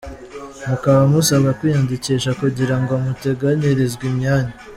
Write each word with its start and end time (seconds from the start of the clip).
Mukaba 0.67 1.01
musabwa 1.11 1.51
kwiyandikisha 1.59 2.31
kugirango 2.41 2.91
muteganyilizwe 3.03 4.03
imyanya. 4.11 4.53